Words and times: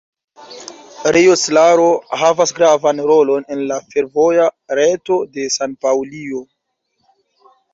Rio 1.15 1.33
Claro 1.41 1.83
havas 2.21 2.53
gravan 2.61 3.03
rolon 3.11 3.45
en 3.57 3.63
la 3.73 3.79
fervoja 3.91 4.49
reto 4.81 5.19
de 5.37 5.49
San-Paŭlio. 5.59 6.43